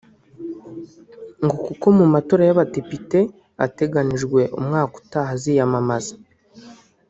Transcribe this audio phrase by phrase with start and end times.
[1.43, 3.19] ngo kuko mu matora y’Abadepite
[3.65, 6.13] ateganijwe umwaka utaha aziyamamaza